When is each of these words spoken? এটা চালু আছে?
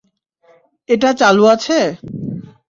এটা 0.89 1.09
চালু 1.21 1.43
আছে? 1.53 1.79